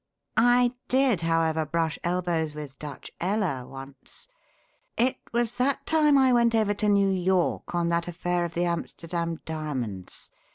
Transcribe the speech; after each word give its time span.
I 0.35 0.71
did, 0.87 1.21
however, 1.21 1.63
brush 1.63 1.99
elbows 2.03 2.55
with 2.55 2.79
Dutch 2.79 3.11
Ella 3.21 3.67
once. 3.67 4.27
It 4.97 5.17
was 5.31 5.57
that 5.57 5.85
time 5.85 6.17
I 6.17 6.33
went 6.33 6.55
over 6.55 6.73
to 6.73 6.89
New 6.89 7.11
York 7.11 7.75
on 7.75 7.89
that 7.89 8.07
affair 8.07 8.43
of 8.43 8.55
the 8.55 8.65
Amsterdam 8.65 9.39
diamonds. 9.45 10.31